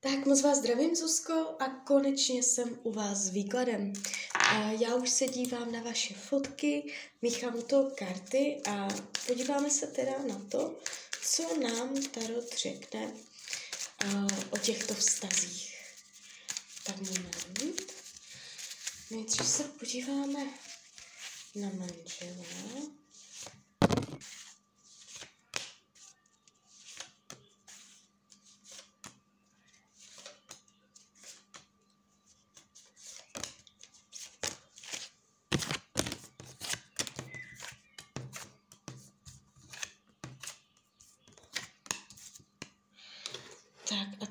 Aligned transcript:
Tak 0.00 0.26
moc 0.26 0.42
vás 0.42 0.58
zdravím, 0.58 0.96
Zuzko, 0.96 1.56
a 1.58 1.68
konečně 1.68 2.42
jsem 2.42 2.78
u 2.82 2.92
vás 2.92 3.18
s 3.18 3.28
výkladem. 3.28 3.92
Já 4.78 4.94
už 4.94 5.10
se 5.10 5.26
dívám 5.26 5.72
na 5.72 5.82
vaše 5.82 6.14
fotky, 6.14 6.94
míchám 7.22 7.62
toho 7.62 7.90
karty 7.90 8.60
a 8.68 8.88
podíváme 9.26 9.70
se 9.70 9.86
teda 9.86 10.12
na 10.28 10.40
to, 10.50 10.80
co 11.22 11.56
nám 11.56 12.02
Tarot 12.02 12.58
řekne 12.58 13.12
o 14.50 14.58
těchto 14.58 14.94
vztazích. 14.94 15.74
Tak 16.84 16.96
moment. 16.96 17.92
Nejdřív 19.10 19.48
se 19.48 19.64
podíváme 19.64 20.44
na 21.54 21.70
manžela. 21.74 22.44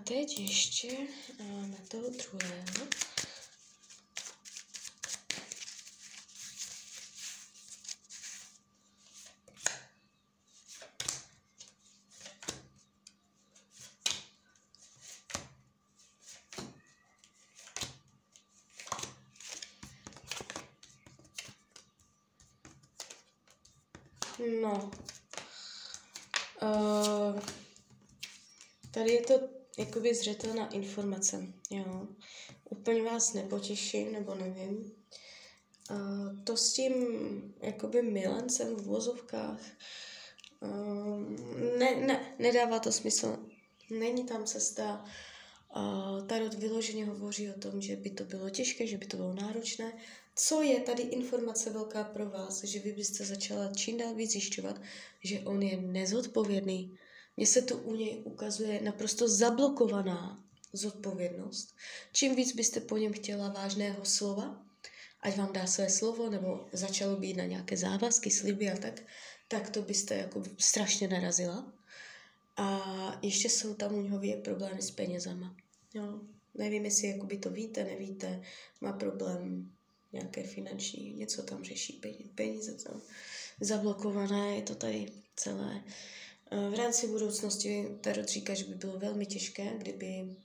Teď 0.08 0.40
ještě 0.40 0.88
uh, 1.40 1.68
na 1.68 1.78
toho 1.88 2.10
druhého. 2.10 2.88
No. 24.62 24.92
Uh, 26.62 27.40
tady 28.92 29.12
je 29.12 29.22
to 29.22 29.57
jakoby 29.78 30.16
zřetelná 30.16 30.70
informace, 30.70 31.54
jo. 31.72 32.08
Úplně 32.70 33.04
vás 33.04 33.34
nepotěším, 33.34 34.12
nebo 34.12 34.36
nevím. 34.36 34.92
Uh, 35.92 36.44
to 36.44 36.58
s 36.58 36.74
tím 36.74 36.94
jakoby 37.62 38.02
milencem 38.02 38.76
v 38.76 38.84
vozovkách 38.84 39.60
uh, 40.60 41.20
ne, 41.80 41.96
ne, 41.96 42.36
nedává 42.40 42.80
to 42.80 42.92
smysl. 42.92 43.38
Není 43.90 44.24
tam 44.26 44.46
cesta. 44.46 45.06
Tarot 46.28 46.54
vyloženě 46.54 47.06
hovoří 47.06 47.50
o 47.50 47.60
tom, 47.60 47.82
že 47.82 47.96
by 47.96 48.10
to 48.10 48.24
bylo 48.24 48.50
těžké, 48.50 48.88
že 48.88 48.98
by 48.98 49.06
to 49.06 49.18
bylo 49.18 49.34
náročné. 49.34 49.94
Co 50.36 50.62
je 50.62 50.80
tady 50.80 51.04
informace 51.04 51.70
velká 51.70 52.04
pro 52.04 52.30
vás, 52.30 52.64
že 52.64 52.80
vy 52.80 52.92
byste 52.92 53.26
začala 53.26 53.74
čím 53.74 53.98
dál 53.98 54.16
víc 54.16 54.32
zjišťovat, 54.32 54.82
že 55.24 55.40
on 55.40 55.62
je 55.62 55.78
nezodpovědný, 55.78 56.98
mně 57.38 57.48
se 57.48 57.62
to 57.62 57.78
u 57.78 57.96
něj 57.96 58.22
ukazuje 58.24 58.82
naprosto 58.82 59.28
zablokovaná 59.28 60.44
zodpovědnost. 60.74 61.76
Čím 62.14 62.36
víc 62.36 62.56
byste 62.56 62.80
po 62.80 62.98
něm 62.98 63.14
chtěla 63.14 63.50
vážného 63.50 64.06
slova, 64.06 64.66
ať 65.22 65.38
vám 65.38 65.54
dá 65.54 65.68
své 65.68 65.90
slovo, 65.90 66.30
nebo 66.30 66.68
začalo 66.74 67.16
být 67.16 67.38
na 67.38 67.46
nějaké 67.46 67.78
závazky, 67.78 68.32
sliby 68.32 68.72
a 68.72 68.78
tak, 68.78 69.02
tak 69.48 69.70
to 69.70 69.82
byste 69.82 70.16
jako 70.16 70.44
strašně 70.58 71.08
narazila. 71.08 71.74
A 72.58 73.20
ještě 73.22 73.50
jsou 73.50 73.74
tam 73.74 73.96
u 73.96 74.02
něho 74.02 74.22
problémy 74.44 74.82
s 74.82 74.92
penězama. 74.92 75.56
Jo. 75.94 76.20
Nevím, 76.56 76.86
jestli 76.86 77.08
jakoby 77.08 77.38
to 77.38 77.50
víte, 77.50 77.84
nevíte, 77.84 78.42
má 78.82 78.94
problém 78.94 79.72
nějaké 80.14 80.44
finanční, 80.44 81.14
něco 81.14 81.44
tam 81.44 81.64
řeší, 81.64 82.02
peníze 82.36 82.74
tam 82.74 83.02
zablokované, 83.62 84.56
je 84.56 84.62
to 84.62 84.76
tady 84.76 85.12
celé. 85.36 85.84
V 86.52 86.78
rámci 86.78 87.08
budoucnosti 87.08 87.98
Tarot 88.02 88.30
říká, 88.30 88.54
že 88.54 88.64
by 88.64 88.76
bylo 88.76 89.00
velmi 89.00 89.26
těžké, 89.26 89.78
kdyby 89.78 90.36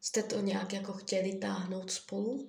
jste 0.00 0.22
to 0.22 0.40
nějak 0.40 0.72
jako 0.72 0.92
chtěli 0.92 1.38
táhnout 1.38 1.90
spolu, 1.90 2.48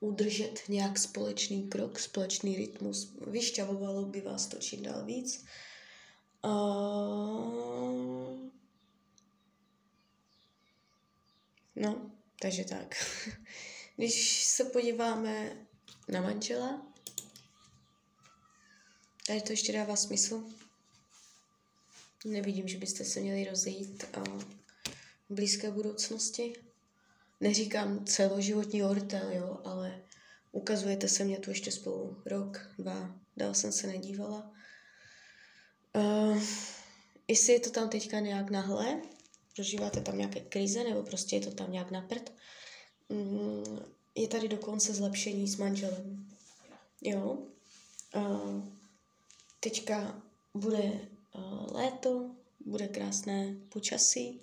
udržet 0.00 0.62
nějak 0.68 0.98
společný 0.98 1.68
krok, 1.68 1.98
společný 1.98 2.56
rytmus. 2.56 3.16
Vyšťavovalo 3.26 4.04
by 4.04 4.20
vás 4.20 4.46
to 4.46 4.58
čím 4.58 4.82
dál 4.82 5.04
víc. 5.04 5.44
Uh... 6.44 8.50
No, 11.76 12.10
takže 12.40 12.64
tak. 12.64 12.94
Když 13.96 14.44
se 14.44 14.64
podíváme 14.64 15.66
na 16.08 16.20
manžela, 16.20 16.92
tady 19.26 19.40
to 19.40 19.52
ještě 19.52 19.72
dává 19.72 19.96
smysl. 19.96 20.44
Nevidím, 22.26 22.68
že 22.68 22.78
byste 22.78 23.04
se 23.04 23.20
měli 23.20 23.44
rozejít 23.44 24.04
v 25.28 25.34
blízké 25.34 25.70
budoucnosti. 25.70 26.52
Neříkám 27.40 28.04
celoživotní 28.04 28.84
ortel, 28.84 29.30
jo, 29.32 29.60
ale 29.64 30.02
ukazujete 30.52 31.08
se 31.08 31.24
mě 31.24 31.38
tu 31.38 31.50
ještě 31.50 31.72
spolu 31.72 32.22
rok, 32.26 32.70
dva, 32.78 33.20
dál 33.36 33.54
jsem 33.54 33.72
se 33.72 33.86
nedívala. 33.86 34.52
Uh, 35.96 36.42
jestli 37.28 37.52
je 37.52 37.60
to 37.60 37.70
tam 37.70 37.88
teďka 37.88 38.20
nějak 38.20 38.50
nahle, 38.50 39.02
prožíváte 39.54 40.00
tam 40.00 40.18
nějaké 40.18 40.40
krize, 40.40 40.84
nebo 40.84 41.02
prostě 41.02 41.36
je 41.36 41.40
to 41.40 41.50
tam 41.50 41.72
nějak 41.72 41.90
naprd, 41.90 42.32
um, 43.08 43.80
je 44.14 44.28
tady 44.28 44.48
dokonce 44.48 44.94
zlepšení 44.94 45.48
s 45.48 45.56
manželem. 45.56 46.28
Jo. 47.02 47.38
Uh, 48.16 48.64
teďka 49.60 50.22
bude 50.54 51.15
léto, 51.72 52.30
bude 52.60 52.88
krásné 52.88 53.56
počasí, 53.68 54.42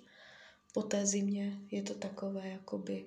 po 0.72 0.82
té 0.82 1.06
zimě 1.06 1.58
je 1.70 1.82
to 1.82 1.94
takové 1.94 2.48
jakoby 2.48 3.06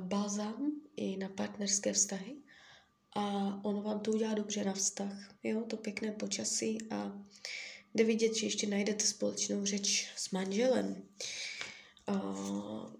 balzám 0.00 0.72
i 0.96 1.16
na 1.16 1.28
partnerské 1.28 1.92
vztahy 1.92 2.36
a 3.12 3.20
ono 3.64 3.82
vám 3.82 4.00
to 4.00 4.10
udělá 4.10 4.34
dobře 4.34 4.64
na 4.64 4.72
vztah, 4.72 5.34
jo, 5.42 5.64
to 5.64 5.76
pěkné 5.76 6.12
počasí 6.12 6.78
a 6.90 7.22
jde 7.94 8.04
vidět, 8.04 8.36
že 8.36 8.46
ještě 8.46 8.66
najdete 8.66 9.06
společnou 9.06 9.64
řeč 9.64 10.08
s 10.16 10.30
manželem. 10.30 11.02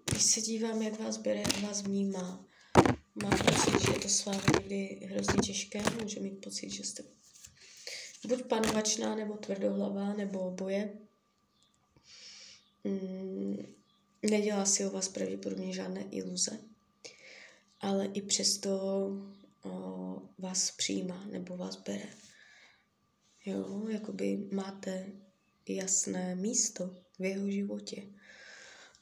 Když 0.05 0.23
se 0.23 0.41
dívám, 0.41 0.81
jak 0.81 0.99
vás 0.99 1.17
bere, 1.17 1.39
jak 1.39 1.61
vás 1.61 1.81
vnímá, 1.81 2.45
má 3.23 3.29
pocit, 3.29 3.81
že 3.85 3.91
je 3.93 3.99
to 3.99 4.09
s 4.09 4.25
vámi 4.25 4.43
někdy 4.59 5.07
hrozně 5.11 5.35
těžké, 5.43 5.83
může 6.01 6.19
mít 6.19 6.41
pocit, 6.41 6.69
že 6.69 6.83
jste 6.83 7.03
buď 8.27 8.43
panovačná, 8.43 9.15
nebo 9.15 9.33
tvrdohlavá, 9.33 10.13
nebo 10.13 10.39
oboje. 10.39 10.93
Mm, 12.83 13.75
nedělá 14.29 14.65
si 14.65 14.85
o 14.85 14.89
vás 14.89 15.09
pravděpodobně 15.09 15.73
žádné 15.73 16.05
iluze, 16.11 16.59
ale 17.81 18.05
i 18.05 18.21
přesto 18.21 18.79
o, 19.65 20.21
vás 20.37 20.71
přijímá 20.71 21.25
nebo 21.31 21.57
vás 21.57 21.75
bere. 21.75 22.09
Jo, 23.45 23.87
jakoby 23.89 24.47
máte 24.51 25.07
jasné 25.69 26.35
místo 26.35 26.95
v 27.19 27.23
jeho 27.23 27.51
životě. 27.51 28.03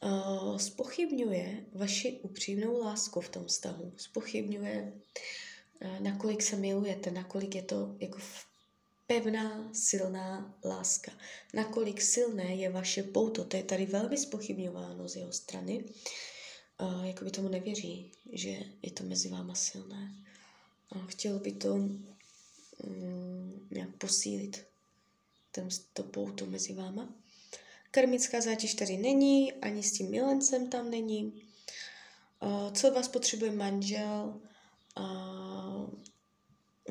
Uh, 0.04 0.58
spochybňuje 0.58 1.66
vaši 1.74 2.20
upřímnou 2.22 2.80
lásku 2.80 3.22
v 3.22 3.30
tom 3.30 3.46
vztahu. 3.46 3.94
Spochybňuje, 3.98 4.94
uh, 5.86 6.00
nakolik 6.00 6.42
se 6.42 6.56
milujete, 6.56 7.12
nakolik 7.12 7.56
je 7.56 7.62
to 7.62 7.96
jako 8.00 8.18
v 8.20 8.51
pevná, 9.12 9.70
silná 9.74 10.56
láska. 10.66 11.12
Nakolik 11.54 12.02
silné 12.02 12.56
je 12.56 12.70
vaše 12.70 13.04
pouto, 13.04 13.44
to 13.44 13.58
je 13.58 13.64
tady 13.64 13.86
velmi 13.86 14.18
spochybňováno 14.18 15.08
z 15.08 15.16
jeho 15.16 15.32
strany. 15.32 15.84
Jako 17.04 17.26
by 17.26 17.32
tomu 17.32 17.50
nevěří, 17.50 18.12
že 18.32 18.50
je 18.82 18.92
to 18.94 19.04
mezi 19.04 19.30
váma 19.30 19.56
silné. 19.56 20.16
Uh, 20.96 21.08
chtěl 21.08 21.40
by 21.40 21.52
to 21.52 21.74
um, 21.74 23.68
nějak 23.72 23.90
posílit, 23.96 24.66
ten, 25.52 25.70
to 25.94 26.04
pouto 26.04 26.46
mezi 26.46 26.74
váma. 26.74 27.16
Karmická 27.92 28.42
zátěž 28.42 28.74
tady 28.74 28.98
není, 28.98 29.54
ani 29.54 29.84
s 29.84 29.92
tím 29.92 30.10
milencem 30.10 30.70
tam 30.70 30.90
není. 30.90 31.44
Uh, 32.42 32.74
co 32.74 32.92
vás 32.92 33.08
potřebuje 33.08 33.52
manžel? 33.52 34.42
Uh, 34.98 35.71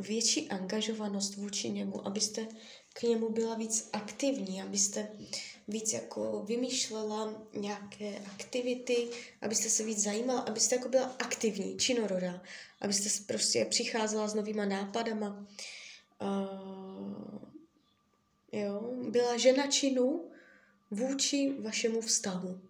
větší 0.01 0.49
angažovanost 0.49 1.37
vůči 1.37 1.71
němu, 1.71 2.07
abyste 2.07 2.47
k 2.93 3.03
němu 3.03 3.29
byla 3.29 3.55
víc 3.55 3.89
aktivní, 3.93 4.63
abyste 4.63 5.09
víc 5.69 5.93
jako 5.93 6.43
vymýšlela 6.43 7.47
nějaké 7.55 8.19
aktivity, 8.19 9.09
abyste 9.43 9.69
se 9.69 9.85
víc 9.85 10.03
zajímala, 10.03 10.41
abyste 10.41 10.75
jako 10.77 10.89
byla 10.89 11.17
aktivní, 11.19 11.79
činorodá, 11.79 12.43
abyste 12.81 13.09
prostě 13.27 13.65
přicházela 13.65 14.29
s 14.29 14.35
novýma 14.35 14.65
nápadama. 14.65 15.47
Uh, 16.23 17.39
jo, 18.53 18.95
byla 19.11 19.37
žena 19.37 19.67
činu 19.67 20.31
vůči 20.91 21.55
vašemu 21.61 22.01
vztahu. 22.01 22.70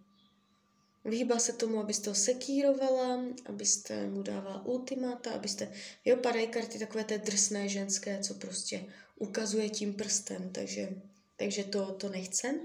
Vyhýbá 1.04 1.38
se 1.38 1.52
tomu, 1.52 1.80
abyste 1.80 2.10
ho 2.10 2.14
sekírovala, 2.14 3.24
abyste 3.46 4.06
mu 4.06 4.22
dávala 4.22 4.66
ultimáta, 4.66 5.30
abyste, 5.30 5.72
jo, 6.04 6.16
padají 6.16 6.48
karty 6.48 6.78
takové 6.78 7.04
té 7.04 7.18
drsné 7.18 7.68
ženské, 7.68 8.18
co 8.18 8.34
prostě 8.34 8.86
ukazuje 9.18 9.68
tím 9.68 9.94
prstem, 9.94 10.50
takže, 10.52 10.88
takže 11.36 11.64
to, 11.64 11.92
to 11.92 12.08
nechcem. 12.08 12.60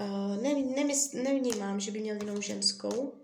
Uh, 0.00 0.42
ne, 0.42 0.54
nemys, 0.54 1.12
nevnímám, 1.12 1.80
že 1.80 1.90
by 1.90 2.00
měl 2.00 2.16
jinou 2.16 2.40
ženskou. 2.40 3.14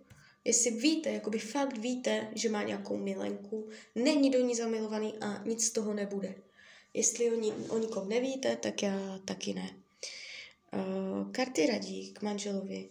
Jestli 0.45 0.71
víte, 0.71 1.11
jakoby 1.11 1.39
fakt 1.39 1.79
víte, 1.79 2.29
že 2.35 2.49
má 2.49 2.63
nějakou 2.63 2.97
milenku, 2.97 3.69
není 3.95 4.31
do 4.31 4.41
ní 4.41 4.55
zamilovaný 4.55 5.15
a 5.21 5.45
nic 5.45 5.67
z 5.67 5.71
toho 5.71 5.95
nebude. 5.95 6.35
Jestli 6.95 7.31
o, 7.31 7.35
ní, 7.35 7.53
o 7.53 7.79
nikom 7.79 8.09
nevíte, 8.09 8.57
tak 8.57 8.83
já 8.83 9.19
taky 9.25 9.55
ne. 9.55 9.71
Uh, 10.75 11.33
karty 11.33 11.67
radí 11.67 12.13
k 12.13 12.23
manželovi. 12.23 12.89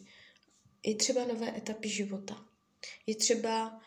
Je 0.85 0.95
třeba 0.95 1.25
nové 1.25 1.57
etapy 1.57 1.89
života. 1.89 2.45
Je 3.07 3.15
třeba 3.15 3.81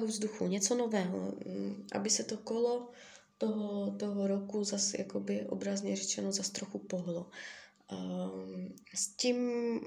uh, 0.00 0.06
vzduchu, 0.06 0.46
něco 0.46 0.74
nového, 0.74 1.18
um, 1.18 1.86
aby 1.92 2.10
se 2.10 2.24
to 2.24 2.36
kolo 2.36 2.90
toho, 3.38 3.90
toho 3.90 4.26
roku 4.26 4.64
zase 4.64 4.96
jakoby 4.98 5.46
obrazně 5.46 5.96
řečeno 5.96 6.32
zase 6.32 6.52
trochu 6.52 6.78
pohlo. 6.78 7.30
Um, 7.92 8.74
s 8.94 9.08
tím 9.08 9.80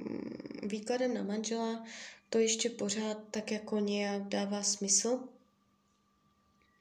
výkladem 0.63 1.13
na 1.13 1.23
manžela 1.23 1.85
to 2.29 2.39
ještě 2.39 2.69
pořád 2.69 3.17
tak 3.31 3.51
jako 3.51 3.79
nějak 3.79 4.23
dává 4.23 4.63
smysl. 4.63 5.19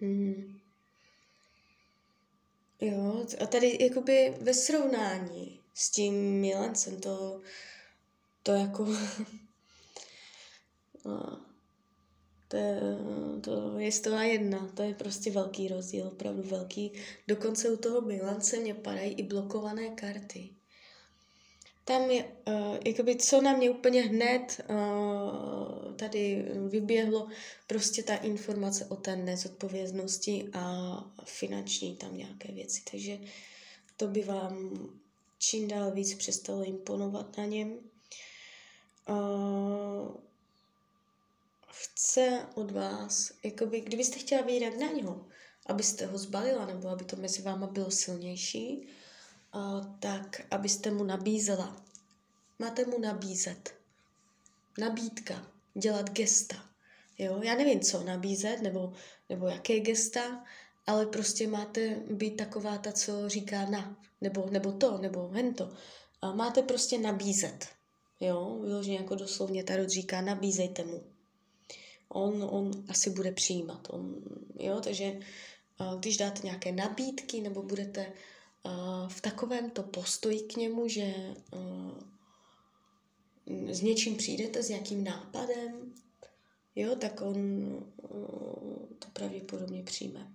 Hmm. 0.00 0.60
Jo, 2.80 3.26
a 3.42 3.46
tady 3.46 3.78
jakoby 3.80 4.34
ve 4.40 4.54
srovnání 4.54 5.60
s 5.74 5.90
tím 5.90 6.40
milencem 6.40 7.00
to, 7.00 7.40
to 8.46 8.52
jako... 8.52 8.84
no, 11.04 11.40
to 12.48 12.56
je, 12.56 12.80
to 13.40 13.78
je 13.78 14.00
to 14.00 14.10
jedna, 14.10 14.68
to 14.74 14.82
je 14.82 14.94
prostě 14.94 15.30
velký 15.30 15.68
rozdíl, 15.68 16.06
opravdu 16.06 16.42
velký. 16.42 16.92
Dokonce 17.28 17.70
u 17.70 17.76
toho 17.76 18.00
milence 18.00 18.60
mě 18.60 18.74
padají 18.74 19.12
i 19.12 19.22
blokované 19.22 19.88
karty 19.88 20.56
tam 21.88 22.10
je, 22.10 22.24
uh, 22.24 22.76
jakoby, 22.86 23.16
co 23.16 23.40
na 23.40 23.56
mě 23.56 23.70
úplně 23.70 24.02
hned 24.02 24.60
uh, 24.70 25.94
tady 25.94 26.44
vyběhlo, 26.68 27.28
prostě 27.66 28.02
ta 28.02 28.16
informace 28.16 28.84
o 28.84 28.96
té 28.96 29.16
nezodpovědnosti 29.16 30.48
a 30.52 30.96
finanční 31.24 31.96
tam 31.96 32.16
nějaké 32.16 32.52
věci. 32.52 32.82
Takže 32.90 33.18
to 33.96 34.08
by 34.08 34.22
vám 34.22 34.72
čím 35.38 35.68
dál 35.68 35.90
víc 35.90 36.14
přestalo 36.14 36.64
imponovat 36.64 37.36
na 37.38 37.44
něm. 37.44 37.78
Uh, 39.08 40.14
chce 41.70 42.46
od 42.54 42.70
vás, 42.70 43.32
jakoby, 43.44 43.80
kdybyste 43.80 44.18
chtěla 44.18 44.42
vyjít 44.42 44.80
na 44.80 44.86
něho, 44.86 45.26
abyste 45.66 46.06
ho 46.06 46.18
zbalila, 46.18 46.66
nebo 46.66 46.88
aby 46.88 47.04
to 47.04 47.16
mezi 47.16 47.42
váma 47.42 47.66
bylo 47.66 47.90
silnější, 47.90 48.88
tak 49.98 50.40
abyste 50.50 50.90
mu 50.90 51.04
nabízela. 51.04 51.84
Máte 52.58 52.84
mu 52.84 52.98
nabízet. 52.98 53.74
Nabídka. 54.78 55.46
Dělat 55.74 56.10
gesta. 56.10 56.56
Jo? 57.18 57.40
Já 57.42 57.54
nevím, 57.54 57.80
co 57.80 58.04
nabízet, 58.04 58.62
nebo, 58.62 58.92
nebo 59.28 59.46
jaké 59.46 59.80
gesta, 59.80 60.44
ale 60.86 61.06
prostě 61.06 61.48
máte 61.48 61.94
být 62.10 62.36
taková 62.36 62.78
ta, 62.78 62.92
co 62.92 63.28
říká 63.28 63.66
na, 63.70 63.96
nebo, 64.20 64.46
nebo 64.50 64.72
to, 64.72 64.98
nebo 64.98 65.28
hento. 65.28 65.72
A 66.22 66.32
máte 66.32 66.62
prostě 66.62 66.98
nabízet. 66.98 67.68
Jo, 68.20 68.58
vyloženě 68.62 68.96
jako 68.96 69.14
doslovně 69.14 69.64
Tarot 69.64 69.88
říká, 69.88 70.20
nabízejte 70.20 70.84
mu. 70.84 71.04
On, 72.08 72.42
on 72.50 72.70
asi 72.88 73.10
bude 73.10 73.32
přijímat. 73.32 73.86
On, 73.90 74.22
jo, 74.58 74.80
takže 74.80 75.20
když 75.98 76.16
dáte 76.16 76.40
nějaké 76.44 76.72
nabídky 76.72 77.40
nebo 77.40 77.62
budete 77.62 78.12
v 79.08 79.20
takovémto 79.20 79.82
postoji 79.82 80.40
k 80.40 80.56
němu, 80.56 80.88
že 80.88 81.14
s 83.68 83.80
něčím 83.80 84.16
přijdete, 84.16 84.62
s 84.62 84.68
nějakým 84.68 85.04
nápadem, 85.04 85.94
jo, 86.74 86.96
tak 86.96 87.20
on 87.20 87.36
to 88.98 89.08
pravděpodobně 89.12 89.82
přijme. 89.82 90.32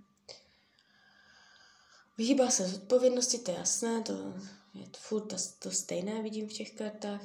Vyhýbá 2.17 2.49
se 2.49 2.67
z 2.67 2.75
odpovědnosti, 2.75 3.37
to 3.37 3.51
je 3.51 3.57
jasné, 3.57 4.01
to 4.01 4.33
je 4.73 4.85
furt 4.97 5.21
to, 5.21 5.35
to 5.59 5.71
stejné, 5.71 6.21
vidím 6.21 6.49
v 6.49 6.53
těch 6.53 6.71
kartách. 6.71 7.21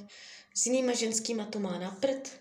S 0.54 0.66
jinýma 0.66 0.94
ženskýma 0.94 1.44
to 1.44 1.60
má 1.60 1.78
na 1.78 1.90
prd. 1.90 2.40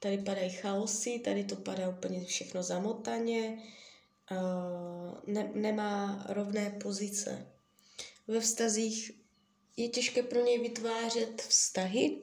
Tady 0.00 0.18
padají 0.18 0.50
chaosy, 0.50 1.18
tady 1.18 1.44
to 1.44 1.56
padá 1.56 1.88
úplně 1.88 2.24
všechno 2.24 2.62
zamotaně 2.62 3.62
ne, 5.26 5.50
nemá 5.54 6.24
rovné 6.28 6.70
pozice. 6.70 7.46
Ve 8.28 8.40
vztazích 8.40 9.10
je 9.76 9.88
těžké 9.88 10.22
pro 10.22 10.44
něj 10.44 10.58
vytvářet 10.58 11.42
vztahy, 11.42 12.22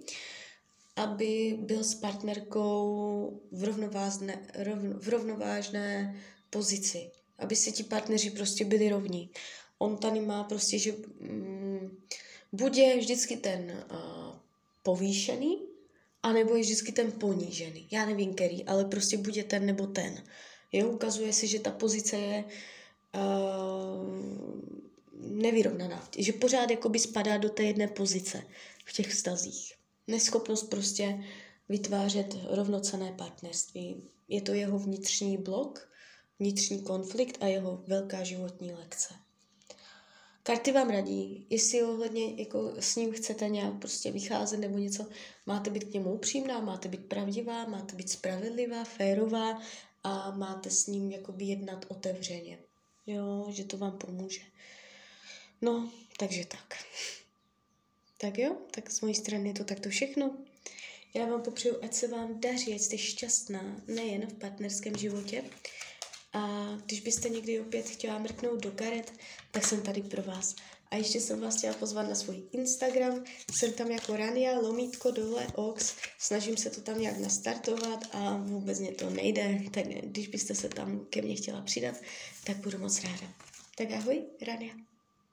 aby 0.96 1.58
byl 1.60 1.84
s 1.84 1.96
partnerkou 1.96 3.42
v, 3.52 3.64
rovnovážné, 3.64 4.48
rovn, 4.56 5.00
v 5.00 5.10
rovnovážné 5.10 6.22
pozici. 6.50 7.12
Aby 7.38 7.56
se 7.56 7.72
ti 7.72 7.84
partneři 7.84 8.30
prostě 8.30 8.66
byli 8.66 8.90
rovní. 8.90 9.30
On 9.80 9.98
tady 9.98 10.20
má 10.20 10.44
prostě, 10.44 10.80
že 10.80 10.92
mm, 11.20 11.98
buď 12.52 12.78
je 12.78 12.98
vždycky 12.98 13.38
ten 13.38 13.86
uh, 13.92 14.36
povýšený, 14.84 15.62
anebo 16.24 16.56
je 16.56 16.62
vždycky 16.62 16.92
ten 16.92 17.12
ponížený. 17.12 17.88
Já 17.92 18.06
nevím, 18.06 18.34
který, 18.34 18.66
ale 18.66 18.86
prostě 18.86 19.18
bude 19.18 19.44
ten 19.44 19.66
nebo 19.66 19.88
ten. 19.88 20.24
Jo, 20.72 20.90
ukazuje 20.90 21.34
se, 21.34 21.48
že 21.48 21.60
ta 21.60 21.72
pozice 21.72 22.16
je 22.18 22.44
uh, 23.16 24.28
nevyrovnaná, 25.14 26.10
že 26.18 26.34
pořád 26.34 26.72
jakoby 26.72 27.00
spadá 27.00 27.38
do 27.38 27.50
té 27.50 27.64
jedné 27.64 27.88
pozice 27.88 28.44
v 28.86 28.94
těch 28.94 29.08
vztazích. 29.08 29.74
Neschopnost 30.08 30.70
prostě 30.70 31.24
vytvářet 31.70 32.36
rovnocené 32.50 33.12
partnerství. 33.12 34.04
Je 34.28 34.42
to 34.42 34.54
jeho 34.54 34.80
vnitřní 34.80 35.38
blok, 35.38 35.90
vnitřní 36.40 36.82
konflikt 36.82 37.38
a 37.42 37.48
jeho 37.48 37.84
velká 37.88 38.24
životní 38.24 38.74
lekce. 38.74 39.14
Karty 40.48 40.72
vám 40.72 40.90
radí, 40.90 41.46
jestli 41.50 41.84
ohledně 41.84 42.42
jako 42.42 42.74
s 42.80 42.96
ním 42.96 43.12
chcete 43.12 43.50
nějak 43.50 43.80
prostě 43.80 44.12
vycházet 44.12 44.58
nebo 44.58 44.78
něco, 44.78 45.08
máte 45.46 45.70
být 45.70 45.84
k 45.84 45.94
němu 45.94 46.14
upřímná, 46.14 46.60
máte 46.60 46.90
být 46.90 47.06
pravdivá, 47.06 47.66
máte 47.66 47.96
být 47.96 48.10
spravedlivá, 48.10 48.84
férová 48.84 49.62
a 50.04 50.32
máte 50.32 50.70
s 50.70 50.88
ním 50.88 51.12
jakoby 51.12 51.46
jednat 51.46 51.86
otevřeně. 51.88 52.60
Jo, 53.08 53.48
že 53.50 53.64
to 53.64 53.78
vám 53.78 53.98
pomůže. 53.98 54.42
No, 55.62 55.92
takže 56.20 56.46
tak. 56.46 56.74
Tak 58.18 58.38
jo, 58.38 58.58
tak 58.72 58.92
z 58.92 59.02
mojí 59.02 59.16
strany 59.16 59.50
je 59.50 59.54
to 59.54 59.64
takto 59.64 59.90
všechno. 59.90 60.38
Já 61.14 61.26
vám 61.26 61.42
popřeju, 61.42 61.76
ať 61.84 61.94
se 61.94 62.08
vám 62.08 62.40
daří, 62.40 62.74
ať 62.74 62.82
jste 62.82 62.98
šťastná, 62.98 63.82
nejen 63.88 64.28
v 64.28 64.34
partnerském 64.34 64.98
životě. 64.98 65.44
A 66.38 66.68
když 66.86 67.00
byste 67.00 67.30
někdy 67.30 67.60
opět 67.60 67.90
chtěla 67.90 68.20
mrknout 68.20 68.60
do 68.60 68.72
karet, 68.72 69.14
tak 69.52 69.66
jsem 69.66 69.82
tady 69.82 70.02
pro 70.02 70.24
vás. 70.24 70.56
A 70.92 70.96
ještě 70.96 71.20
jsem 71.20 71.42
vás 71.42 71.58
chtěla 71.58 71.74
pozvat 71.74 72.10
na 72.10 72.16
svůj 72.16 72.44
Instagram. 72.52 73.24
Jsem 73.52 73.74
tam 73.74 73.92
jako 73.92 74.18
Rania, 74.18 74.60
lomítko 74.60 75.12
dole, 75.12 75.48
ox. 75.56 75.96
Snažím 76.20 76.58
se 76.58 76.70
to 76.70 76.82
tam 76.82 77.02
nějak 77.02 77.18
nastartovat 77.18 78.06
a 78.12 78.38
vůbec 78.38 78.80
mě 78.80 78.92
to 78.92 79.10
nejde. 79.10 79.62
Tak 79.72 79.88
když 79.88 80.28
byste 80.28 80.56
se 80.56 80.70
tam 80.70 81.06
ke 81.10 81.22
mně 81.22 81.36
chtěla 81.36 81.62
přidat, 81.62 81.96
tak 82.44 82.58
budu 82.58 82.78
moc 82.78 83.04
ráda. 83.04 83.34
Tak 83.76 83.92
ahoj, 83.92 84.24
Rania. 84.48 84.74